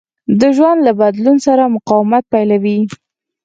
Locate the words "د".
0.39-0.41